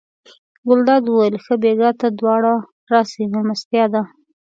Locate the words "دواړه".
2.19-2.53